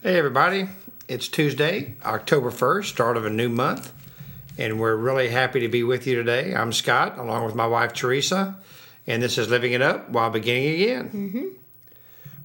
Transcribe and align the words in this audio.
Hey, 0.00 0.16
everybody. 0.16 0.68
It's 1.08 1.26
Tuesday, 1.26 1.96
October 2.04 2.52
1st, 2.52 2.84
start 2.84 3.16
of 3.16 3.26
a 3.26 3.30
new 3.30 3.48
month, 3.48 3.92
and 4.56 4.78
we're 4.78 4.94
really 4.94 5.28
happy 5.28 5.58
to 5.58 5.66
be 5.66 5.82
with 5.82 6.06
you 6.06 6.14
today. 6.14 6.54
I'm 6.54 6.72
Scott, 6.72 7.18
along 7.18 7.44
with 7.46 7.56
my 7.56 7.66
wife, 7.66 7.94
Teresa, 7.94 8.56
and 9.08 9.20
this 9.20 9.38
is 9.38 9.50
Living 9.50 9.72
It 9.72 9.82
Up 9.82 10.08
While 10.08 10.30
Beginning 10.30 10.74
Again. 10.80 11.08
Mm-hmm. 11.08 11.46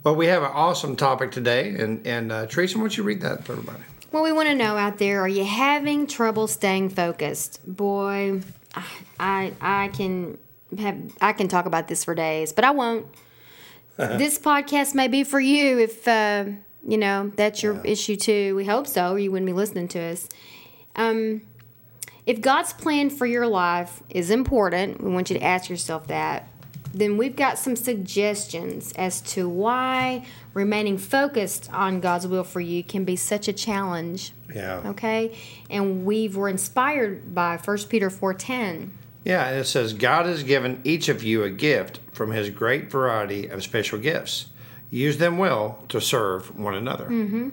Well, 0.03 0.15
we 0.15 0.25
have 0.25 0.41
an 0.41 0.49
awesome 0.51 0.95
topic 0.95 1.31
today, 1.31 1.75
and, 1.75 2.07
and 2.07 2.31
uh, 2.31 2.47
Teresa, 2.47 2.79
why 2.79 2.85
don't 2.85 2.97
you 2.97 3.03
read 3.03 3.21
that 3.21 3.43
for 3.43 3.51
everybody? 3.51 3.83
Well, 4.11 4.23
we 4.23 4.31
want 4.31 4.49
to 4.49 4.55
know 4.55 4.75
out 4.75 4.97
there: 4.97 5.21
Are 5.21 5.27
you 5.27 5.45
having 5.45 6.07
trouble 6.07 6.47
staying 6.47 6.89
focused? 6.89 7.59
Boy, 7.67 8.41
I 9.19 9.53
I 9.61 9.89
can 9.89 10.39
have 10.79 10.97
I 11.21 11.33
can 11.33 11.49
talk 11.49 11.67
about 11.67 11.87
this 11.87 12.03
for 12.03 12.15
days, 12.15 12.51
but 12.51 12.65
I 12.65 12.71
won't. 12.71 13.05
this 13.97 14.39
podcast 14.39 14.95
may 14.95 15.07
be 15.07 15.23
for 15.23 15.39
you 15.39 15.77
if 15.77 16.07
uh, 16.07 16.45
you 16.87 16.97
know 16.97 17.31
that's 17.35 17.63
your 17.63 17.75
Yeah. 17.75 17.91
issue 17.91 18.15
too. 18.15 18.55
We 18.55 18.65
hope 18.65 18.87
so, 18.87 19.13
or 19.13 19.19
you 19.19 19.31
wouldn't 19.31 19.47
be 19.47 19.53
listening 19.53 19.87
to 19.89 19.99
us. 19.99 20.27
Um, 20.95 21.41
if 22.25 22.39
God's 22.41 22.73
plan 22.73 23.09
for 23.09 23.25
your 23.25 23.47
life 23.47 24.01
is 24.09 24.29
important, 24.31 25.03
we 25.03 25.11
want 25.11 25.29
you 25.29 25.37
to 25.37 25.43
ask 25.43 25.69
yourself 25.69 26.07
that. 26.07 26.47
Then 26.93 27.17
we've 27.17 27.35
got 27.35 27.57
some 27.57 27.75
suggestions 27.75 28.91
as 28.95 29.19
to 29.21 29.49
why 29.49 30.23
remaining 30.53 30.99
focused 30.99 31.67
on 31.73 31.99
God's 31.99 32.27
will 32.27 32.43
for 32.43 32.61
you 32.61 32.83
can 32.83 33.03
be 33.03 33.15
such 33.15 33.47
a 33.47 33.53
challenge. 33.53 34.31
Yeah. 34.53 34.81
Okay, 34.85 35.35
and 35.71 36.05
we 36.05 36.27
were 36.29 36.47
inspired 36.47 37.33
by 37.33 37.57
1 37.57 37.89
Peter 37.89 38.11
four 38.11 38.33
ten. 38.35 38.93
Yeah, 39.25 39.47
and 39.47 39.59
it 39.59 39.65
says, 39.65 39.93
God 39.93 40.25
has 40.27 40.43
given 40.43 40.81
each 40.83 41.07
of 41.09 41.23
you 41.23 41.43
a 41.43 41.49
gift 41.49 41.99
from 42.11 42.31
his 42.31 42.49
great 42.49 42.91
variety 42.91 43.47
of 43.47 43.63
special 43.63 43.97
gifts. 43.97 44.47
Use 44.93 45.17
them 45.17 45.39
well 45.39 45.79
to 45.89 45.99
serve 45.99 46.55
one 46.55 46.75
another. 46.75 47.05
Mm-hmm. 47.05 47.49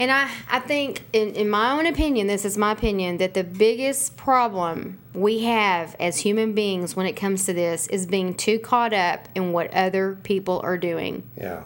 And 0.00 0.10
I, 0.10 0.28
I 0.50 0.58
think, 0.58 1.04
in, 1.12 1.34
in 1.34 1.48
my 1.48 1.70
own 1.70 1.86
opinion, 1.86 2.26
this 2.26 2.44
is 2.44 2.58
my 2.58 2.72
opinion, 2.72 3.18
that 3.18 3.34
the 3.34 3.44
biggest 3.44 4.16
problem 4.16 4.98
we 5.14 5.44
have 5.44 5.94
as 6.00 6.18
human 6.18 6.54
beings 6.54 6.96
when 6.96 7.06
it 7.06 7.12
comes 7.12 7.46
to 7.46 7.52
this 7.52 7.86
is 7.86 8.04
being 8.04 8.34
too 8.34 8.58
caught 8.58 8.92
up 8.92 9.28
in 9.36 9.52
what 9.52 9.72
other 9.72 10.18
people 10.24 10.60
are 10.64 10.76
doing. 10.76 11.22
Yeah. 11.36 11.62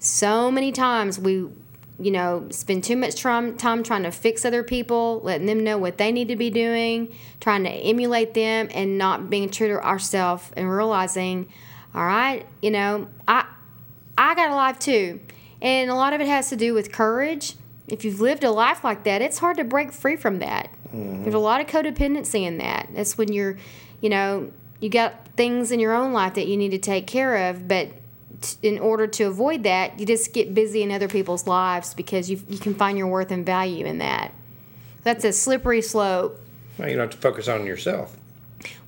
So 0.00 0.50
many 0.50 0.72
times 0.72 1.20
we, 1.20 1.48
you 2.00 2.10
know, 2.10 2.48
spend 2.50 2.82
too 2.82 2.96
much 2.96 3.14
trum- 3.14 3.56
time 3.56 3.84
trying 3.84 4.02
to 4.02 4.10
fix 4.10 4.44
other 4.44 4.64
people, 4.64 5.20
letting 5.22 5.46
them 5.46 5.62
know 5.62 5.78
what 5.78 5.98
they 5.98 6.10
need 6.10 6.26
to 6.28 6.36
be 6.36 6.50
doing, 6.50 7.14
trying 7.38 7.62
to 7.62 7.70
emulate 7.70 8.34
them, 8.34 8.68
and 8.74 8.98
not 8.98 9.30
being 9.30 9.50
true 9.50 9.68
to 9.68 9.80
ourselves 9.84 10.50
and 10.56 10.68
realizing, 10.68 11.46
all 11.94 12.04
right, 12.04 12.46
you 12.60 12.70
know, 12.70 13.08
I, 13.28 13.46
I 14.16 14.34
got 14.34 14.50
a 14.50 14.54
life 14.54 14.78
too. 14.78 15.20
And 15.60 15.90
a 15.90 15.94
lot 15.94 16.12
of 16.12 16.20
it 16.20 16.26
has 16.26 16.48
to 16.48 16.56
do 16.56 16.74
with 16.74 16.90
courage. 16.90 17.54
If 17.86 18.04
you've 18.04 18.20
lived 18.20 18.42
a 18.44 18.50
life 18.50 18.82
like 18.82 19.04
that, 19.04 19.22
it's 19.22 19.38
hard 19.38 19.56
to 19.58 19.64
break 19.64 19.92
free 19.92 20.16
from 20.16 20.38
that. 20.40 20.70
Mm-hmm. 20.88 21.22
There's 21.22 21.34
a 21.34 21.38
lot 21.38 21.60
of 21.60 21.66
codependency 21.66 22.44
in 22.46 22.58
that. 22.58 22.88
That's 22.94 23.16
when 23.16 23.32
you're, 23.32 23.56
you 24.00 24.08
know, 24.08 24.50
you 24.80 24.88
got 24.88 25.26
things 25.36 25.70
in 25.70 25.78
your 25.78 25.94
own 25.94 26.12
life 26.12 26.34
that 26.34 26.46
you 26.46 26.56
need 26.56 26.70
to 26.70 26.78
take 26.78 27.06
care 27.06 27.48
of, 27.48 27.68
but 27.68 27.88
in 28.62 28.78
order 28.78 29.06
to 29.06 29.24
avoid 29.24 29.62
that, 29.62 30.00
you 30.00 30.06
just 30.06 30.32
get 30.32 30.52
busy 30.52 30.82
in 30.82 30.90
other 30.90 31.08
people's 31.08 31.46
lives 31.46 31.94
because 31.94 32.28
you, 32.28 32.40
you 32.48 32.58
can 32.58 32.74
find 32.74 32.98
your 32.98 33.06
worth 33.06 33.30
and 33.30 33.46
value 33.46 33.86
in 33.86 33.98
that. 33.98 34.32
That's 35.04 35.24
a 35.24 35.32
slippery 35.32 35.82
slope. 35.82 36.40
Well, 36.78 36.88
you 36.88 36.96
don't 36.96 37.04
have 37.04 37.10
to 37.10 37.16
focus 37.18 37.48
on 37.48 37.66
yourself. 37.66 38.16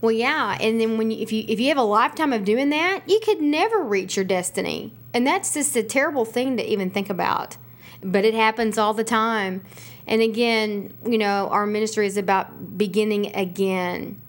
Well, 0.01 0.13
yeah, 0.13 0.57
and 0.61 0.81
then 0.81 0.99
when 0.99 1.11
you, 1.11 1.19
if 1.23 1.33
you 1.33 1.45
if 1.49 1.61
you 1.61 1.69
have 1.69 1.79
a 1.79 1.83
lifetime 1.83 2.33
of 2.33 2.45
doing 2.45 2.71
that, 2.71 3.03
you 3.07 3.21
could 3.25 3.41
never 3.41 3.83
reach 3.83 4.17
your 4.17 4.25
destiny, 4.25 4.93
and 5.13 5.27
that's 5.27 5.55
just 5.55 5.77
a 5.77 5.83
terrible 5.83 6.25
thing 6.25 6.57
to 6.57 6.63
even 6.63 6.91
think 6.91 7.11
about. 7.11 7.57
But 8.03 8.25
it 8.25 8.35
happens 8.35 8.77
all 8.77 8.95
the 8.95 9.05
time, 9.05 9.65
and 10.07 10.21
again, 10.21 10.95
you 11.07 11.19
know, 11.19 11.49
our 11.49 11.67
ministry 11.67 12.07
is 12.07 12.17
about 12.17 12.77
beginning 12.77 13.35
again, 13.35 14.21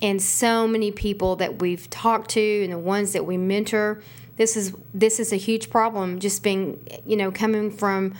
and 0.00 0.20
so 0.20 0.66
many 0.66 0.90
people 0.90 1.36
that 1.36 1.60
we've 1.60 1.88
talked 1.88 2.30
to 2.30 2.64
and 2.64 2.72
the 2.72 2.78
ones 2.78 3.12
that 3.12 3.24
we 3.24 3.36
mentor. 3.36 4.02
This 4.42 4.56
is 4.56 4.74
this 4.92 5.20
is 5.20 5.32
a 5.32 5.36
huge 5.36 5.70
problem. 5.70 6.18
Just 6.18 6.42
being, 6.42 6.84
you 7.06 7.16
know, 7.16 7.30
coming 7.30 7.70
from 7.70 8.14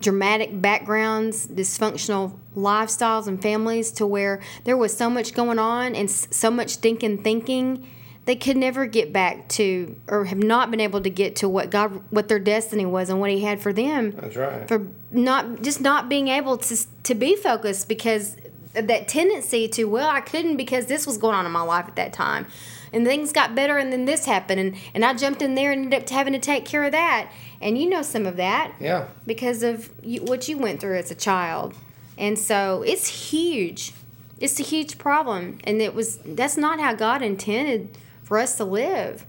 dramatic 0.00 0.60
backgrounds, 0.60 1.46
dysfunctional 1.46 2.36
lifestyles 2.56 3.28
and 3.28 3.40
families, 3.40 3.92
to 3.92 4.04
where 4.04 4.40
there 4.64 4.76
was 4.76 4.96
so 4.96 5.08
much 5.08 5.34
going 5.34 5.60
on 5.60 5.94
and 5.94 6.10
so 6.10 6.50
much 6.50 6.76
thinking, 6.78 7.22
thinking, 7.22 7.88
they 8.24 8.34
could 8.34 8.56
never 8.56 8.86
get 8.86 9.12
back 9.12 9.48
to, 9.50 9.94
or 10.08 10.24
have 10.24 10.42
not 10.42 10.72
been 10.72 10.80
able 10.80 11.00
to 11.00 11.10
get 11.10 11.36
to 11.36 11.48
what 11.48 11.70
God, 11.70 12.02
what 12.10 12.26
their 12.26 12.40
destiny 12.40 12.84
was 12.84 13.08
and 13.08 13.20
what 13.20 13.30
He 13.30 13.44
had 13.44 13.60
for 13.60 13.72
them 13.72 14.10
That's 14.10 14.34
right. 14.34 14.66
for 14.66 14.84
not 15.12 15.62
just 15.62 15.80
not 15.80 16.08
being 16.08 16.26
able 16.26 16.58
to 16.58 16.76
to 17.04 17.14
be 17.14 17.36
focused 17.36 17.86
because 17.86 18.34
of 18.74 18.88
that 18.88 19.06
tendency 19.06 19.68
to 19.68 19.84
well 19.84 20.10
I 20.10 20.22
couldn't 20.22 20.56
because 20.56 20.86
this 20.86 21.06
was 21.06 21.18
going 21.18 21.36
on 21.36 21.46
in 21.46 21.52
my 21.52 21.62
life 21.62 21.86
at 21.86 21.94
that 21.94 22.12
time 22.12 22.46
and 22.92 23.06
things 23.06 23.32
got 23.32 23.54
better 23.54 23.78
and 23.78 23.92
then 23.92 24.04
this 24.04 24.24
happened 24.24 24.60
and 24.60 24.76
and 24.94 25.04
I 25.04 25.14
jumped 25.14 25.42
in 25.42 25.54
there 25.54 25.72
and 25.72 25.84
ended 25.84 26.02
up 26.02 26.08
having 26.08 26.32
to 26.32 26.38
take 26.38 26.64
care 26.64 26.84
of 26.84 26.92
that 26.92 27.30
and 27.60 27.78
you 27.78 27.88
know 27.88 28.02
some 28.02 28.26
of 28.26 28.36
that 28.36 28.72
Yeah. 28.80 29.08
because 29.26 29.62
of 29.62 29.90
you, 30.02 30.22
what 30.22 30.48
you 30.48 30.58
went 30.58 30.80
through 30.80 30.96
as 30.98 31.10
a 31.10 31.14
child 31.14 31.74
and 32.16 32.38
so 32.38 32.82
it's 32.86 33.30
huge 33.30 33.92
it's 34.40 34.58
a 34.60 34.62
huge 34.62 34.98
problem 34.98 35.58
and 35.64 35.80
it 35.82 35.94
was 35.94 36.18
that's 36.18 36.56
not 36.56 36.80
how 36.80 36.94
God 36.94 37.22
intended 37.22 37.96
for 38.22 38.38
us 38.38 38.56
to 38.56 38.64
live 38.64 39.24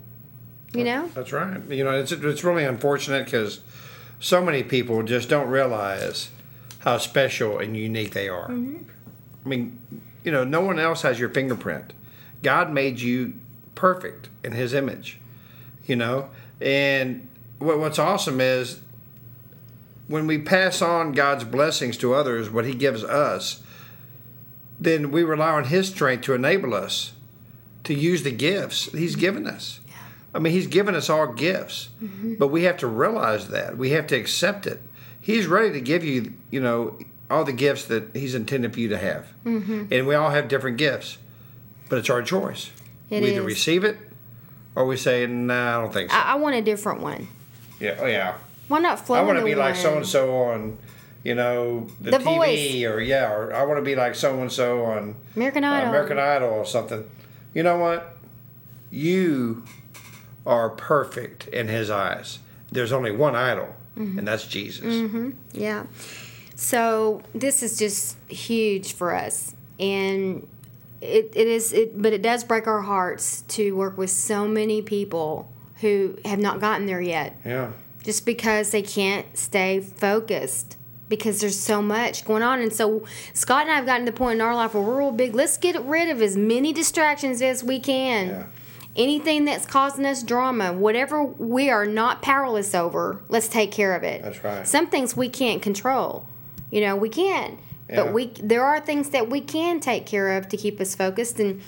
you 0.74 0.84
know 0.84 1.10
That's 1.16 1.32
right. 1.32 1.60
You 1.70 1.84
know, 1.84 2.00
it's 2.00 2.12
it's 2.12 2.44
really 2.44 2.64
unfortunate 2.64 3.26
because 3.26 3.62
so 4.20 4.44
many 4.44 4.62
people 4.62 5.02
just 5.02 5.28
don't 5.28 5.48
realize 5.50 6.30
how 6.80 7.00
special 7.00 7.58
and 7.58 7.76
unique 7.76 8.12
they 8.12 8.30
are. 8.30 8.50
Mm-hmm. 8.50 8.84
I 9.46 9.50
mean, 9.50 9.80
you 10.24 10.32
know, 10.32 10.44
no 10.44 10.62
one 10.62 10.78
else 10.78 11.02
has 11.02 11.20
your 11.20 11.30
fingerprint. 11.30 11.94
God 12.44 12.72
made 12.72 13.00
you 13.00 13.34
perfect 13.80 14.28
in 14.44 14.52
His 14.52 14.74
image. 14.74 15.18
You 15.86 15.96
know, 15.96 16.30
and 16.62 17.28
what, 17.58 17.80
what's 17.80 17.98
awesome 17.98 18.42
is 18.42 18.82
when 20.08 20.28
we 20.28 20.38
pass 20.38 20.82
on 20.82 21.14
God's 21.14 21.46
blessings 21.46 21.98
to 21.98 22.14
others, 22.14 22.50
what 22.50 22.66
He 22.66 22.76
gives 22.76 23.04
us, 23.04 23.64
then 24.80 25.12
we 25.12 25.24
rely 25.24 25.52
on 25.52 25.64
His 25.66 25.88
strength 25.88 26.26
to 26.26 26.34
enable 26.34 26.74
us 26.74 27.14
to 27.86 27.94
use 27.94 28.24
the 28.24 28.32
gifts 28.32 28.92
He's 28.92 29.16
given 29.16 29.48
us. 29.48 29.80
I 30.36 30.40
mean, 30.40 30.54
He's 30.54 30.68
given 30.68 30.94
us 30.94 31.10
all 31.10 31.28
gifts, 31.28 31.90
but 32.38 32.50
we 32.50 32.64
have 32.64 32.78
to 32.78 32.88
realize 32.88 33.48
that. 33.50 33.78
We 33.78 33.92
have 33.92 34.08
to 34.08 34.16
accept 34.16 34.68
it. 34.68 34.82
He's 35.22 35.48
ready 35.48 35.72
to 35.72 35.82
give 35.82 36.04
you, 36.04 36.34
you 36.52 36.60
know, 36.60 37.00
all 37.32 37.46
the 37.46 37.54
gifts 37.54 37.86
that 37.86 38.16
He's 38.16 38.36
intended 38.36 38.74
for 38.74 38.80
you 38.80 38.90
to 38.90 38.98
have. 38.98 39.28
Mm-hmm. 39.46 39.86
And 39.92 40.06
we 40.06 40.16
all 40.16 40.32
have 40.32 40.50
different 40.50 40.78
gifts, 40.78 41.18
but 41.88 41.98
it's 41.98 42.10
our 42.10 42.22
choice. 42.22 42.72
It 43.10 43.24
we 43.24 43.30
either 43.32 43.42
is. 43.42 43.46
receive 43.46 43.84
it 43.84 43.98
or 44.76 44.86
we 44.86 44.98
say, 44.98 45.26
nah, 45.28 45.78
I 45.78 45.82
don't 45.82 45.94
think 45.94 46.12
so. 46.12 46.16
I, 46.18 46.22
I 46.34 46.36
want 46.36 46.56
a 46.56 46.62
different 46.62 47.02
one 47.02 47.28
yeah, 47.80 47.96
oh, 48.00 48.06
yeah. 48.06 48.36
why 48.68 48.80
not 48.80 49.00
flow 49.06 49.16
I 49.18 49.22
want 49.22 49.40
to 49.40 49.46
be 49.46 49.54
the 49.54 49.60
like 49.60 49.76
so 49.76 49.96
and 49.98 50.06
so 50.06 50.36
on, 50.44 50.78
you 51.24 51.34
know, 51.36 51.88
the, 52.02 52.12
The 52.12 52.18
TV, 52.18 52.24
Voice. 52.24 52.84
or 52.86 53.02
yeah, 53.02 53.32
or 53.32 53.54
I 53.54 53.64
want 53.64 53.78
to 53.80 53.84
be 53.84 53.96
like 53.96 54.16
so 54.16 54.42
and 54.42 54.52
so 54.52 54.84
on 54.86 55.16
American 55.36 55.64
uh, 55.64 55.72
Idol. 55.72 55.90
American 55.90 56.20
Idol 56.20 56.50
or 56.50 56.66
something. 56.66 57.10
You 57.54 57.64
know 57.64 57.78
what? 57.78 58.16
You 58.92 59.64
are 60.46 60.70
perfect 60.70 61.48
in 61.48 61.68
His 61.68 61.90
eyes. 61.90 62.40
There's 62.72 62.92
only 62.92 63.12
one 63.12 63.36
idol, 63.36 63.76
Mm-hmm. 63.98 64.20
and 64.20 64.28
that's 64.28 64.46
Jesus. 64.48 65.08
Yeah. 65.52 65.86
So 66.56 67.22
this 67.34 67.62
is 67.64 67.78
just 67.78 68.18
huge 68.30 68.94
for 68.94 69.14
us, 69.14 69.54
and 69.80 70.48
it, 71.02 71.32
it 71.36 71.48
is 71.48 71.72
it, 71.74 72.02
but 72.02 72.14
it 72.14 72.22
does 72.22 72.44
break 72.44 72.68
our 72.68 72.82
hearts 72.82 73.42
to 73.50 73.72
work 73.76 73.98
with 73.98 74.10
so 74.10 74.48
many 74.48 74.82
people 74.82 75.52
who 75.82 76.18
have 76.26 76.40
not 76.40 76.60
gotten 76.60 76.86
there 76.88 77.02
yet, 77.02 77.36
Yeah. 77.46 77.72
just 78.04 78.26
because 78.26 78.72
they 78.72 78.82
can't 78.82 79.26
stay 79.38 79.80
focused. 79.80 80.76
Because 81.08 81.42
there's 81.42 81.58
so 81.58 81.82
much 81.82 82.24
going 82.24 82.44
on, 82.44 82.60
and 82.62 82.72
so 82.72 83.04
Scott 83.34 83.64
and 83.64 83.72
I 83.72 83.76
have 83.78 83.86
gotten 83.88 84.06
to 84.06 84.12
the 84.12 84.16
point 84.18 84.36
in 84.36 84.42
our 84.42 84.54
life 84.54 84.76
where 84.76 84.84
we're 84.84 85.00
real 85.00 85.12
big. 85.12 85.34
Let's 85.34 85.58
get 85.58 85.82
rid 85.84 86.08
of 86.10 86.22
as 86.22 86.38
many 86.38 86.72
distractions 86.72 87.42
as 87.42 87.64
we 87.64 87.80
can, 87.80 88.28
Yeah. 88.28 88.44
anything 88.96 89.46
that's 89.46 89.66
causing 89.66 90.06
us 90.06 90.22
drama, 90.22 90.72
whatever 90.72 91.24
we 91.24 91.72
are 91.72 91.88
not 91.88 92.22
powerless 92.22 92.76
over, 92.76 93.22
let's 93.28 93.48
take 93.48 93.72
care 93.72 93.96
of 93.96 94.04
it. 94.04 94.22
That's 94.22 94.44
right. 94.44 94.68
Some 94.68 94.86
things 94.86 95.18
we 95.18 95.30
can't 95.30 95.64
control. 95.64 96.28
You 96.70 96.82
know, 96.82 96.96
we 96.96 97.10
can't. 97.10 97.58
Yeah. 97.90 98.04
But 98.04 98.14
we 98.14 98.28
there 98.42 98.64
are 98.64 98.80
things 98.80 99.10
that 99.10 99.30
we 99.30 99.42
can 99.42 99.80
take 99.80 100.06
care 100.06 100.38
of 100.38 100.48
to 100.50 100.58
keep 100.58 100.80
us 100.80 100.96
focused 100.96 101.40
and 101.40 101.62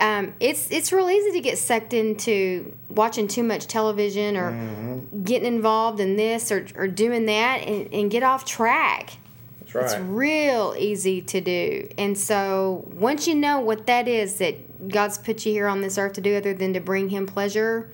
um, 0.00 0.34
it's 0.38 0.70
it's 0.70 0.92
real 0.92 1.10
easy 1.10 1.32
to 1.32 1.40
get 1.40 1.58
sucked 1.58 1.92
into 1.92 2.76
watching 2.88 3.26
too 3.26 3.42
much 3.42 3.66
television 3.66 4.36
or 4.36 4.52
Mm-hmm. 4.52 5.22
getting 5.24 5.46
involved 5.48 5.98
in 6.00 6.16
this 6.16 6.52
or, 6.52 6.66
or 6.76 6.86
doing 6.86 7.26
that 7.26 7.62
and, 7.66 7.92
and 7.92 8.10
get 8.10 8.22
off 8.22 8.44
track. 8.44 9.14
That's 9.60 9.74
right. 9.74 9.84
It's 9.84 9.96
real 10.00 10.74
easy 10.78 11.20
to 11.22 11.40
do. 11.40 11.88
And 11.98 12.16
so 12.16 12.84
once 12.94 13.26
you 13.26 13.34
know 13.34 13.58
what 13.60 13.86
that 13.86 14.06
is 14.06 14.38
that 14.38 14.88
God's 14.88 15.18
put 15.18 15.44
you 15.44 15.52
here 15.52 15.66
on 15.66 15.80
this 15.80 15.98
earth 15.98 16.12
to 16.14 16.20
do 16.20 16.36
other 16.36 16.54
than 16.54 16.72
to 16.74 16.80
bring 16.80 17.08
him 17.08 17.26
pleasure, 17.26 17.90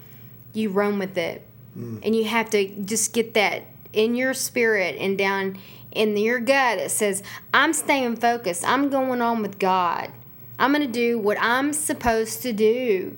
you 0.53 0.69
run 0.69 0.99
with 0.99 1.17
it. 1.17 1.47
And 1.77 2.15
you 2.15 2.25
have 2.25 2.51
to 2.51 2.69
just 2.85 3.13
get 3.13 3.35
that 3.35 3.65
in 3.93 4.15
your 4.15 4.33
spirit 4.35 4.97
and 5.01 5.19
down 5.19 5.59
in 5.95 6.17
your 6.17 6.41
gut 6.41 6.79
it 6.79 6.91
says, 6.91 7.23
I'm 7.53 7.73
staying 7.73 8.17
focused. 8.17 8.67
I'm 8.67 8.91
going 8.91 9.23
on 9.23 9.43
with 9.43 9.59
God. 9.59 10.11
I'm 10.59 10.73
going 10.73 10.87
to 10.87 10.93
do 10.93 11.19
what 11.19 11.37
I'm 11.41 11.73
supposed 11.73 12.43
to 12.43 12.53
do 12.53 13.17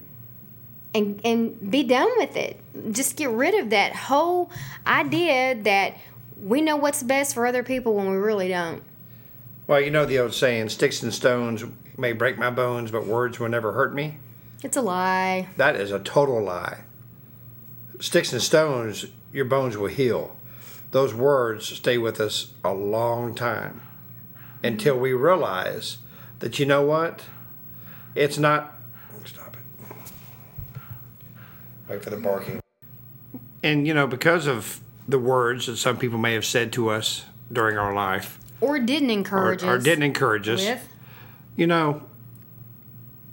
and 0.94 1.20
and 1.24 1.70
be 1.70 1.82
done 1.82 2.10
with 2.16 2.36
it. 2.36 2.60
Just 2.92 3.16
get 3.16 3.30
rid 3.30 3.54
of 3.54 3.70
that 3.70 3.94
whole 3.94 4.50
idea 4.86 5.54
that 5.62 5.94
we 6.42 6.60
know 6.60 6.76
what's 6.76 7.02
best 7.02 7.34
for 7.34 7.46
other 7.46 7.62
people 7.62 7.94
when 7.94 8.10
we 8.10 8.16
really 8.16 8.48
don't. 8.48 8.82
Well, 9.66 9.80
you 9.80 9.90
know 9.90 10.06
the 10.06 10.18
old 10.18 10.34
saying, 10.34 10.68
sticks 10.68 11.02
and 11.02 11.12
stones 11.12 11.64
may 11.96 12.12
break 12.12 12.38
my 12.38 12.50
bones, 12.50 12.90
but 12.90 13.06
words 13.06 13.40
will 13.40 13.48
never 13.48 13.72
hurt 13.72 13.94
me. 13.94 14.18
It's 14.62 14.76
a 14.76 14.82
lie. 14.82 15.48
That 15.56 15.76
is 15.76 15.90
a 15.90 15.98
total 15.98 16.42
lie. 16.42 16.80
Sticks 18.00 18.32
and 18.32 18.42
stones, 18.42 19.06
your 19.32 19.44
bones 19.44 19.76
will 19.76 19.88
heal. 19.88 20.35
Those 20.90 21.12
words 21.14 21.66
stay 21.66 21.98
with 21.98 22.20
us 22.20 22.52
a 22.64 22.72
long 22.72 23.34
time 23.34 23.82
until 24.62 24.98
we 24.98 25.12
realize 25.12 25.98
that, 26.38 26.58
you 26.58 26.66
know 26.66 26.82
what? 26.82 27.24
It's 28.14 28.38
not. 28.38 28.74
Stop 29.24 29.56
it. 29.56 29.92
Wait 31.88 32.02
for 32.02 32.10
the 32.10 32.16
barking. 32.16 32.60
And, 33.62 33.86
you 33.86 33.94
know, 33.94 34.06
because 34.06 34.46
of 34.46 34.80
the 35.08 35.18
words 35.18 35.66
that 35.66 35.76
some 35.76 35.96
people 35.98 36.18
may 36.18 36.34
have 36.34 36.44
said 36.44 36.72
to 36.74 36.88
us 36.90 37.24
during 37.52 37.76
our 37.78 37.92
life 37.94 38.38
Or 38.60 38.78
didn't 38.78 39.10
or, 39.10 39.12
encourage 39.12 39.62
or 39.62 39.76
us. 39.76 39.84
didn't 39.84 40.04
encourage 40.04 40.48
us, 40.48 40.64
with. 40.64 40.88
you 41.56 41.66
know, 41.66 42.02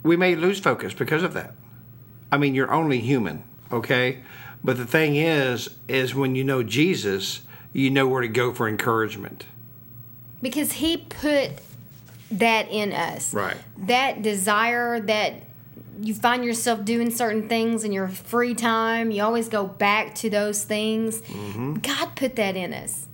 we 0.03 0.15
may 0.17 0.35
lose 0.35 0.59
focus 0.59 0.93
because 0.93 1.23
of 1.23 1.33
that. 1.33 1.53
I 2.31 2.37
mean, 2.37 2.55
you're 2.55 2.71
only 2.71 2.99
human, 2.99 3.43
okay? 3.71 4.19
But 4.63 4.77
the 4.77 4.85
thing 4.85 5.15
is, 5.15 5.69
is 5.87 6.15
when 6.15 6.35
you 6.35 6.43
know 6.43 6.63
Jesus, 6.63 7.41
you 7.73 7.89
know 7.89 8.07
where 8.07 8.21
to 8.21 8.27
go 8.27 8.53
for 8.53 8.67
encouragement. 8.67 9.45
Because 10.41 10.73
he 10.73 10.97
put 10.97 11.51
that 12.31 12.69
in 12.69 12.93
us. 12.93 13.33
Right. 13.33 13.57
That 13.77 14.21
desire 14.21 14.99
that 15.01 15.33
you 16.01 16.13
find 16.13 16.43
yourself 16.43 16.83
doing 16.85 17.11
certain 17.11 17.47
things 17.47 17.83
in 17.83 17.91
your 17.91 18.07
free 18.07 18.55
time, 18.55 19.11
you 19.11 19.21
always 19.23 19.47
go 19.47 19.65
back 19.65 20.15
to 20.15 20.29
those 20.29 20.63
things. 20.63 21.21
Mm-hmm. 21.21 21.75
God 21.75 22.15
put 22.15 22.35
that 22.37 22.55
in 22.55 22.73
us. 22.73 23.05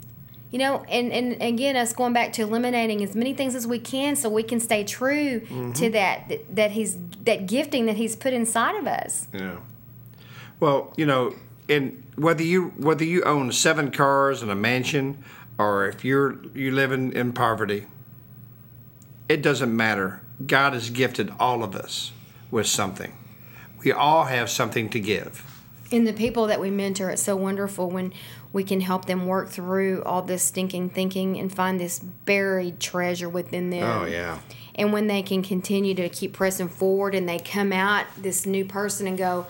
You 0.52 0.58
know, 0.58 0.84
and, 0.90 1.12
and 1.12 1.40
again, 1.42 1.76
us 1.76 1.94
going 1.94 2.14
back 2.14 2.34
to 2.34 2.42
eliminating 2.42 3.04
as 3.04 3.16
many 3.16 3.36
things 3.36 3.54
as 3.54 3.68
we 3.68 3.78
can 3.78 4.16
so 4.16 4.30
we 4.30 4.42
can 4.42 4.60
stay 4.60 4.84
true 4.84 5.42
Mm-hmm. 5.42 5.74
to 5.74 5.90
that, 5.92 6.28
that 6.30 6.56
that 6.56 6.72
he's 6.72 6.98
that 7.26 7.46
gifting 7.46 7.86
that 7.86 7.98
he's 7.98 8.16
put 8.16 8.34
inside 8.34 8.76
of 8.76 8.88
us. 8.88 9.28
Yeah. 9.34 9.58
Well, 10.60 10.94
you 10.98 11.06
know, 11.06 11.36
and 11.68 12.04
whether 12.16 12.44
you 12.44 12.70
whether 12.78 13.04
you 13.04 13.24
own 13.24 13.52
seven 13.52 13.92
cars 13.92 14.42
and 14.42 14.52
a 14.52 14.56
mansion, 14.56 15.24
or 15.58 15.88
if 15.88 16.04
you're 16.04 16.38
you 16.54 16.72
live 16.72 16.92
in, 16.92 17.12
in 17.14 17.34
poverty, 17.34 17.86
it 19.28 19.42
doesn't 19.42 19.76
matter. 19.76 20.22
God 20.46 20.74
has 20.74 20.90
gifted 20.90 21.32
all 21.40 21.64
of 21.64 21.76
us 21.76 22.12
with 22.52 22.68
something. 22.68 23.14
We 23.84 23.92
all 23.92 24.26
have 24.26 24.50
something 24.50 24.90
to 24.90 25.00
give. 25.00 25.46
And 25.92 26.06
the 26.06 26.14
people 26.14 26.48
that 26.48 26.60
we 26.60 26.70
mentor, 26.70 27.10
it's 27.10 27.24
so 27.24 27.36
wonderful 27.36 27.90
when 27.90 28.14
we 28.54 28.64
can 28.64 28.82
help 28.82 29.06
them 29.06 29.26
work 29.26 29.50
through 29.50 30.04
all 30.04 30.22
this 30.22 30.44
stinking 30.44 30.92
thinking 30.92 31.38
and 31.40 31.52
find 31.52 31.80
this 31.80 32.00
buried 32.00 32.80
treasure 32.80 33.30
within 33.30 33.70
them. 33.70 33.84
Oh 33.84 34.06
yeah. 34.06 34.40
And 34.76 34.94
when 34.94 35.08
they 35.08 35.22
can 35.22 35.42
continue 35.44 35.94
to 35.96 36.10
keep 36.10 36.34
pressing 36.34 36.70
forward 36.70 37.16
and 37.16 37.28
they 37.28 37.40
come 37.40 37.74
out 37.74 38.06
this 38.18 38.46
new 38.46 38.66
person 38.66 39.08
and 39.08 39.18
go, 39.18 39.48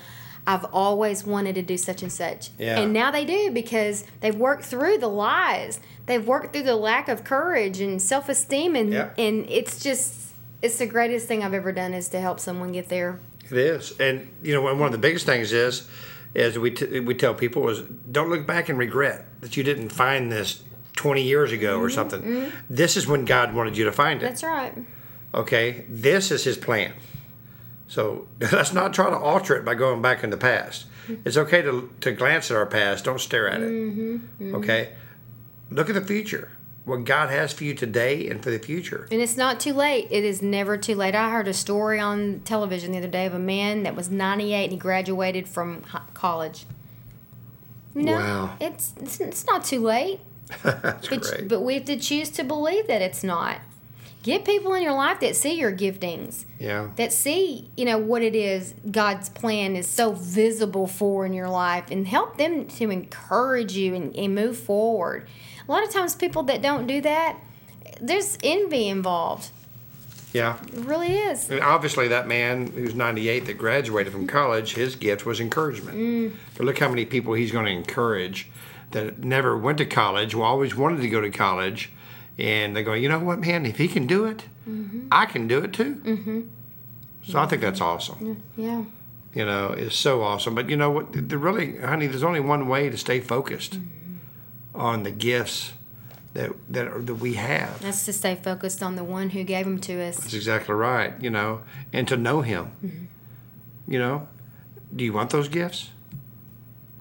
I've 0.50 0.66
always 0.74 1.24
wanted 1.28 1.54
to 1.56 1.62
do 1.62 1.78
such 1.78 2.02
and 2.02 2.12
such. 2.12 2.50
Yeah. 2.58 2.80
And 2.80 2.92
now 2.92 3.12
they 3.12 3.24
do 3.24 3.52
because 3.52 4.04
they've 4.20 4.36
worked 4.36 4.66
through 4.66 4.98
the 4.98 5.08
lies. 5.08 5.80
They've 6.08 6.26
worked 6.26 6.54
through 6.54 6.64
the 6.64 6.76
lack 6.76 7.08
of 7.08 7.24
courage 7.24 7.80
and 7.80 8.02
self 8.02 8.30
esteem 8.30 8.76
and 8.76 8.92
Yeah. 8.92 9.10
and 9.16 9.46
it's 9.48 9.84
just 9.84 10.16
it's 10.64 10.80
the 10.80 10.88
greatest 10.88 11.28
thing 11.28 11.44
I've 11.44 11.54
ever 11.54 11.72
done 11.72 11.94
is 11.94 12.10
to 12.10 12.20
help 12.20 12.40
someone 12.40 12.72
get 12.72 12.90
there. 12.90 13.20
It 13.46 13.58
is, 13.58 14.00
and 14.00 14.28
you 14.42 14.56
know, 14.56 14.62
one 14.64 14.82
of 14.82 14.92
the 14.92 14.98
biggest 14.98 15.28
things 15.28 15.54
is, 15.54 15.88
is 16.34 16.58
we 16.58 16.72
t- 16.72 17.00
we 17.00 17.14
tell 17.14 17.36
people 17.36 17.70
is 17.70 17.82
don't 18.12 18.32
look 18.32 18.48
back 18.48 18.70
and 18.70 18.80
regret 18.80 19.26
that 19.42 19.56
you 19.56 19.62
didn't 19.64 19.90
find 19.90 20.32
this 20.32 20.64
twenty 20.96 21.22
years 21.22 21.52
ago 21.52 21.78
or 21.80 21.90
mm-hmm, 21.90 21.96
something. 21.96 22.22
Mm-hmm. 22.24 22.58
This 22.72 22.98
is 22.98 23.06
when 23.06 23.24
God 23.26 23.54
wanted 23.54 23.78
you 23.78 23.86
to 23.86 23.92
find 23.92 24.20
it. 24.24 24.26
That's 24.26 24.44
right. 24.44 24.74
Okay, 25.32 25.86
this 25.88 26.32
is 26.32 26.44
His 26.44 26.58
plan. 26.58 26.94
So 27.90 28.28
let's 28.54 28.72
not 28.72 28.94
try 28.94 29.10
to 29.10 29.18
alter 29.18 29.56
it 29.58 29.66
by 29.66 29.76
going 29.76 30.02
back 30.02 30.24
in 30.24 30.30
the 30.30 30.38
past. 30.38 30.86
It's 31.26 31.36
okay 31.38 31.62
to 31.64 31.90
to 32.02 32.12
glance 32.12 32.50
at 32.52 32.56
our 32.58 32.66
past. 32.68 33.04
Don't 33.04 33.20
stare 33.20 33.50
at 33.50 33.62
it. 33.62 33.70
Mm-hmm, 33.70 34.16
mm-hmm. 34.16 34.56
Okay, 34.56 34.94
look 35.72 35.90
at 35.90 35.96
the 35.96 36.02
future. 36.06 36.50
What 36.86 37.04
God 37.04 37.30
has 37.30 37.52
for 37.54 37.66
you 37.66 37.74
today 37.76 38.30
and 38.30 38.42
for 38.44 38.50
the 38.50 38.58
future. 38.58 39.08
And 39.12 39.22
it's 39.22 39.36
not 39.38 39.60
too 39.60 39.74
late. 39.74 40.08
It 40.10 40.24
is 40.24 40.42
never 40.42 40.76
too 40.78 40.96
late. 40.96 41.14
I 41.14 41.30
heard 41.30 41.48
a 41.48 41.54
story 41.54 42.00
on 42.00 42.42
television 42.46 42.94
the 42.94 42.98
other 43.00 43.08
day 43.08 43.26
of 43.28 43.34
a 43.36 43.40
man 43.40 43.84
that 43.84 43.96
was 43.96 44.10
98 44.10 44.64
and 44.64 44.72
he 44.72 44.78
graduated 44.78 45.48
from 45.48 45.84
college. 46.16 46.66
You 47.96 48.04
know, 48.04 48.14
Wow. 48.14 48.56
it's, 48.60 48.94
it's 49.02 49.20
it's 49.20 49.46
not 49.46 49.64
too 49.66 49.82
late. 49.82 50.20
That's 50.64 51.08
But, 51.10 51.22
great. 51.22 51.48
but 51.48 51.62
we 51.62 51.76
have 51.76 51.86
to 51.86 51.98
choose 52.00 52.30
to 52.32 52.44
believe 52.44 52.88
that 52.88 53.02
it's 53.04 53.24
not. 53.24 53.58
Get 54.22 54.44
people 54.44 54.74
in 54.74 54.84
your 54.84 54.94
life 54.94 55.22
that 55.22 55.36
see 55.38 55.58
your 55.58 55.72
giftings, 55.72 56.44
yeah. 56.60 56.90
that 56.98 57.14
see, 57.14 57.70
you 57.78 57.86
know, 57.86 57.98
what 57.98 58.22
it 58.22 58.36
is 58.36 58.74
God's 58.92 59.30
plan 59.30 59.78
is 59.78 59.88
so 59.88 60.12
visible 60.12 60.88
for 60.88 61.26
in 61.26 61.32
your 61.32 61.48
life 61.48 61.86
and 61.90 62.06
help 62.06 62.38
them 62.38 62.68
to 62.68 62.90
encourage 62.90 63.74
you 63.74 63.96
and, 63.96 64.14
and 64.16 64.36
move 64.36 64.58
forward. 64.58 65.26
A 65.66 65.72
lot 65.72 65.84
of 65.84 65.92
times, 65.92 66.16
people 66.16 66.44
that 66.44 66.62
don't 66.62 66.86
do 66.86 67.00
that, 67.02 67.40
there's 68.02 68.38
envy 68.44 68.90
involved. 68.90 69.52
Yeah. 70.34 70.60
It 70.68 70.86
really 70.86 71.16
is. 71.16 71.50
And 71.50 71.62
obviously, 71.62 72.10
that 72.10 72.28
man 72.28 72.68
who's 72.68 72.94
98 72.94 73.46
that 73.46 73.54
graduated 73.54 74.12
from 74.12 74.28
college, 74.28 74.76
his 74.76 74.96
gift 74.96 75.26
was 75.26 75.40
encouragement. 75.40 75.98
Mm. 75.98 76.34
But 76.58 76.66
look 76.66 76.78
how 76.78 76.90
many 76.90 77.06
people 77.06 77.34
he's 77.34 77.52
going 77.52 77.66
to 77.66 77.72
encourage 77.72 78.50
that 78.92 79.20
never 79.20 79.58
went 79.58 79.78
to 79.78 79.86
college, 79.86 80.34
who 80.34 80.42
always 80.42 80.76
wanted 80.76 81.02
to 81.02 81.10
go 81.10 81.22
to 81.22 81.30
college, 81.30 81.92
and 82.40 82.74
they 82.74 82.84
go, 82.84 82.94
you 82.94 83.10
know 83.10 83.20
what, 83.20 83.40
man, 83.40 83.66
if 83.66 83.78
he 83.78 83.90
can 83.90 84.08
do 84.08 84.26
it, 84.26 84.46
mm-hmm. 84.68 85.08
I 85.12 85.26
can 85.26 85.48
do 85.48 85.60
it 85.60 85.74
too. 85.74 85.96
Mm-hmm. 85.96 86.42
So 87.24 87.38
I 87.38 87.46
think 87.46 87.62
that's 87.62 87.82
awesome. 87.82 88.42
Yeah. 88.56 88.86
You 89.36 89.46
know, 89.46 89.74
it's 89.74 89.98
so 89.98 90.24
awesome. 90.24 90.56
But 90.56 90.70
you 90.70 90.78
know 90.78 90.90
what? 90.90 91.30
The 91.30 91.38
really, 91.38 91.78
honey, 91.78 92.08
there's 92.08 92.24
only 92.24 92.40
one 92.40 92.68
way 92.68 92.90
to 92.90 92.98
stay 92.98 93.20
focused 93.20 93.74
mm-hmm. 93.74 94.16
on 94.74 95.04
the 95.04 95.12
gifts 95.12 95.74
that 96.34 96.52
that, 96.70 96.88
are, 96.88 97.02
that 97.02 97.16
we 97.16 97.34
have. 97.34 97.82
That's 97.82 98.06
to 98.06 98.14
stay 98.14 98.36
focused 98.36 98.82
on 98.82 98.96
the 98.96 99.04
one 99.04 99.32
who 99.32 99.44
gave 99.44 99.66
them 99.66 99.80
to 99.82 100.02
us. 100.02 100.18
That's 100.18 100.34
exactly 100.34 100.74
right. 100.74 101.14
You 101.22 101.30
know, 101.30 101.62
and 101.92 102.08
to 102.08 102.18
know 102.18 102.42
Him. 102.42 102.72
Mm-hmm. 102.84 103.06
You 103.92 104.00
know, 104.00 104.28
do 104.96 105.04
you 105.04 105.12
want 105.12 105.32
those 105.32 105.50
gifts? 105.50 105.90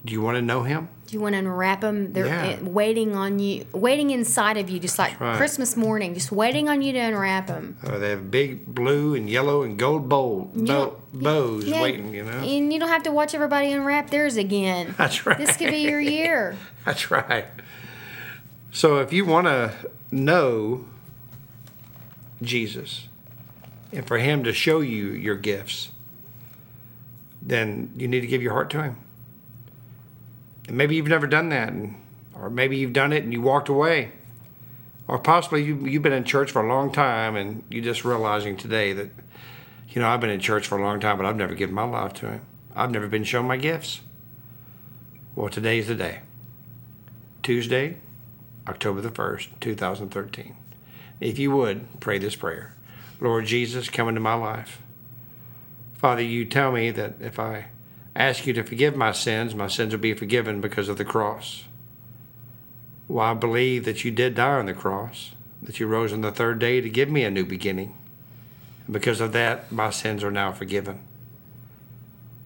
Do 0.05 0.13
you 0.13 0.23
want 0.23 0.37
to 0.37 0.43
know 0.43 0.63
Him? 0.63 0.89
Do 1.07 1.15
you 1.15 1.21
want 1.21 1.33
to 1.35 1.39
unwrap 1.39 1.81
them? 1.81 2.13
They're 2.13 2.27
Yeah. 2.27 2.59
uh, 2.61 2.65
waiting 2.65 3.17
on 3.17 3.39
you, 3.39 3.67
waiting 3.73 4.11
inside 4.11 4.57
of 4.59 4.69
you, 4.69 4.79
just 4.79 4.99
like 4.99 5.19
right. 5.21 5.37
Christmas 5.37 5.77
morning, 5.77 6.13
just 6.15 6.31
waiting 6.31 6.69
on 6.69 6.83
you 6.83 6.93
to 6.93 6.99
unwrap 6.99 7.47
them. 7.47 7.79
Uh, 7.83 7.99
they 7.99 8.11
have 8.11 8.31
big 8.31 8.67
blue 8.67 9.15
and 9.15 9.29
yellow 9.29 9.63
and 9.63 9.79
gold 9.79 10.09
bowl, 10.09 10.51
bow, 10.55 10.97
bows 11.15 11.65
waiting. 11.69 12.15
You 12.15 12.25
know, 12.25 12.31
And 12.31 12.73
you 12.73 12.79
don't 12.79 12.91
have 12.91 13.05
to 13.05 13.11
watch 13.13 13.35
everybody 13.35 13.73
unwrap 13.73 14.11
theirs 14.11 14.37
again. 14.37 14.95
that's 14.99 15.25
right. 15.27 15.39
This 15.39 15.57
could 15.57 15.71
be 15.71 15.79
your 15.79 16.01
year. 16.01 16.57
That's 16.85 17.11
right. 17.11 17.47
So 18.71 18.99
if 18.99 19.13
you 19.13 19.25
want 19.27 19.47
to 19.47 19.73
know 20.11 20.85
Jesus 22.43 23.09
and 23.93 24.07
for 24.07 24.19
Him 24.19 24.45
to 24.45 24.53
show 24.53 24.81
you 24.81 25.09
your 25.09 25.37
gifts, 25.37 25.91
then 27.43 27.93
you 27.97 28.09
need 28.09 28.21
to 28.21 28.27
give 28.27 28.43
your 28.43 28.53
heart 28.53 28.71
to 28.71 28.83
Him. 28.83 28.97
And 30.69 30.77
maybe 30.77 30.95
you've 30.95 31.09
never 31.09 31.27
done 31.27 31.49
that, 31.49 31.71
and, 31.73 31.97
or 32.35 32.49
maybe 32.51 32.77
you've 32.77 32.93
done 32.93 33.13
it 33.13 33.25
and 33.25 33.33
you 33.33 33.41
walked 33.41 33.69
away. 33.69 34.13
Or 35.09 35.19
possibly 35.19 35.65
you, 35.65 35.87
you've 35.87 36.03
been 36.03 36.13
in 36.13 36.25
church 36.25 36.53
for 36.53 36.63
a 36.63 36.69
long 36.69 36.93
time 36.93 37.35
and 37.35 37.65
you're 37.71 37.83
just 37.83 38.05
realizing 38.05 38.57
today 38.57 38.93
that 38.93 39.09
You 39.89 40.03
know, 40.03 40.09
I've 40.09 40.21
been 40.21 40.29
in 40.31 40.41
church 40.41 40.67
for 40.67 40.79
a 40.79 40.83
long 40.83 41.01
time, 41.01 41.17
but 41.17 41.25
I've 41.25 41.37
never 41.37 41.55
given 41.55 41.75
my 41.75 41.85
life 41.85 42.13
to 42.15 42.29
Him. 42.29 42.41
I've 42.77 42.91
never 42.91 43.09
been 43.09 43.25
shown 43.25 43.47
my 43.47 43.57
gifts. 43.57 44.01
Well, 45.35 45.49
today's 45.49 45.89
the 45.89 45.95
day. 45.95 46.21
Tuesday, 47.43 47.97
October 48.69 49.01
the 49.01 49.09
1st, 49.09 49.49
2013. 49.61 50.55
If 51.21 51.39
you 51.39 51.51
would, 51.53 52.01
pray 52.01 52.19
this 52.19 52.37
prayer 52.37 52.75
Lord 53.19 53.47
Jesus, 53.47 53.89
come 53.89 54.09
into 54.09 54.21
my 54.21 54.35
life. 54.35 54.83
Father, 55.95 56.23
you 56.23 56.45
tell 56.45 56.71
me 56.71 56.91
that 56.91 57.15
if 57.21 57.39
I 57.39 57.69
ask 58.19 58.47
you 58.47 58.53
to 58.53 58.65
forgive 58.65 58.97
my 58.97 59.13
sins, 59.13 59.55
my 59.55 59.69
sins 59.69 59.95
will 59.95 60.01
be 60.01 60.13
forgiven 60.13 60.61
because 60.61 60.89
of 60.89 60.99
the 60.99 61.05
cross. 61.05 61.65
Well, 63.07 63.25
I 63.25 63.33
believe 63.33 63.85
that 63.85 64.05
you 64.05 64.11
did 64.11 64.35
die 64.35 64.59
on 64.59 64.67
the 64.67 64.75
cross, 64.75 65.31
that 65.63 65.81
you 65.81 65.87
rose 65.87 66.13
on 66.13 66.21
the 66.21 66.33
third 66.33 66.59
day 66.59 66.81
to 66.81 66.91
give 66.91 67.09
me 67.09 67.25
a 67.25 67.31
new 67.31 67.45
beginning. 67.45 67.97
And 68.85 68.93
because 68.93 69.21
of 69.21 69.33
that, 69.33 69.71
my 69.73 69.91
sins 69.91 70.25
are 70.25 70.31
now 70.31 70.53
forgiven. 70.53 71.01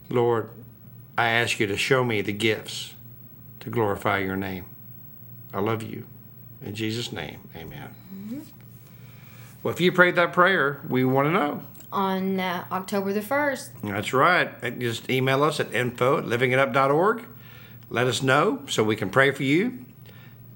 Lord, 0.09 0.49
I 1.17 1.29
ask 1.29 1.59
you 1.59 1.67
to 1.67 1.75
show 1.75 2.03
me 2.03 2.21
the 2.21 2.33
gifts 2.33 2.93
to 3.59 3.69
glorify 3.69 4.19
your 4.19 4.35
name. 4.35 4.65
I 5.53 5.59
love 5.59 5.83
you. 5.83 6.05
In 6.63 6.75
Jesus' 6.75 7.11
name, 7.11 7.49
amen. 7.55 7.95
Mm-hmm. 8.13 8.39
Well, 9.63 9.73
if 9.73 9.81
you 9.81 9.91
prayed 9.91 10.15
that 10.15 10.33
prayer, 10.33 10.81
we 10.87 11.03
want 11.03 11.27
to 11.27 11.31
know. 11.31 11.63
On 11.93 12.39
uh, 12.39 12.65
October 12.71 13.13
the 13.13 13.21
1st. 13.21 13.69
That's 13.83 14.13
right. 14.13 14.79
Just 14.79 15.09
email 15.11 15.43
us 15.43 15.59
at 15.59 15.71
info 15.73 16.17
at 16.17 16.25
livingitup.org. 16.25 17.23
Let 17.91 18.07
us 18.07 18.23
know 18.23 18.63
so 18.67 18.83
we 18.83 18.95
can 18.95 19.11
pray 19.11 19.29
for 19.29 19.43
you. 19.43 19.85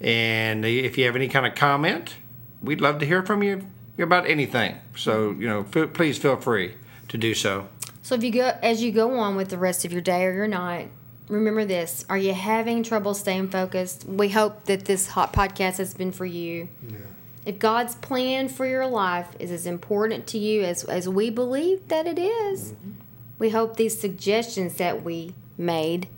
And 0.01 0.65
if 0.65 0.97
you 0.97 1.05
have 1.05 1.15
any 1.15 1.27
kind 1.27 1.45
of 1.45 1.53
comment, 1.53 2.15
we'd 2.61 2.81
love 2.81 2.97
to 2.99 3.05
hear 3.05 3.21
from 3.23 3.43
you 3.43 3.67
about 3.99 4.27
anything. 4.27 4.77
So, 4.95 5.31
you 5.31 5.47
know, 5.47 5.65
f- 5.75 5.93
please 5.93 6.17
feel 6.17 6.37
free 6.37 6.73
to 7.09 7.17
do 7.17 7.33
so. 7.33 7.67
So 8.01 8.15
if 8.15 8.23
you 8.23 8.31
go 8.31 8.57
as 8.63 8.81
you 8.81 8.91
go 8.91 9.17
on 9.19 9.35
with 9.35 9.49
the 9.49 9.57
rest 9.57 9.85
of 9.85 9.91
your 9.91 10.01
day 10.01 10.25
or 10.25 10.33
your 10.33 10.47
night, 10.47 10.89
remember 11.27 11.65
this: 11.65 12.05
Are 12.09 12.17
you 12.17 12.33
having 12.33 12.81
trouble 12.81 13.13
staying 13.13 13.49
focused? 13.49 14.05
We 14.05 14.29
hope 14.29 14.65
that 14.65 14.85
this 14.85 15.09
hot 15.09 15.33
podcast 15.33 15.77
has 15.77 15.93
been 15.93 16.11
for 16.11 16.25
you. 16.25 16.69
Yeah. 16.87 16.97
If 17.47 17.59
God's 17.59 17.95
plan 17.95 18.49
for 18.49 18.65
your 18.65 18.85
life 18.85 19.29
is 19.39 19.51
as 19.51 19.65
important 19.65 20.27
to 20.27 20.37
you 20.37 20.63
as 20.63 20.83
as 20.83 21.07
we 21.07 21.29
believe 21.29 21.87
that 21.87 22.05
it 22.05 22.19
is, 22.19 22.73
mm-hmm. 22.73 22.91
we 23.39 23.51
hope 23.51 23.77
these 23.77 23.97
suggestions 23.97 24.73
that 24.75 25.01
we 25.01 25.33
made 25.57 26.09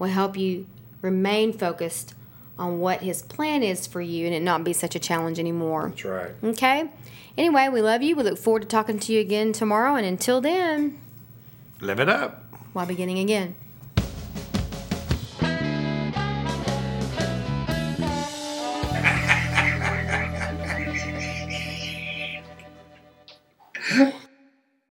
will 0.00 0.08
help 0.08 0.36
you 0.36 0.66
remain 1.00 1.52
focused 1.52 2.16
on 2.58 2.80
what 2.80 3.02
His 3.02 3.22
plan 3.22 3.62
is 3.62 3.86
for 3.86 4.00
you 4.00 4.26
and 4.26 4.34
it 4.34 4.42
not 4.42 4.64
be 4.64 4.72
such 4.72 4.96
a 4.96 4.98
challenge 4.98 5.38
anymore. 5.38 5.90
That's 5.90 6.04
right. 6.04 6.30
Okay. 6.42 6.90
Anyway, 7.38 7.68
we 7.68 7.80
love 7.80 8.02
you. 8.02 8.16
We 8.16 8.24
look 8.24 8.38
forward 8.38 8.62
to 8.62 8.68
talking 8.68 8.98
to 8.98 9.12
you 9.12 9.20
again 9.20 9.52
tomorrow. 9.52 9.94
And 9.94 10.04
until 10.04 10.40
then, 10.40 10.98
Live 11.80 12.00
it 12.00 12.08
up. 12.08 12.44
While 12.72 12.86
beginning 12.86 13.20
again. 13.20 13.54